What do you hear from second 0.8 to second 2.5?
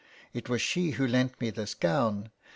who lent me this gown.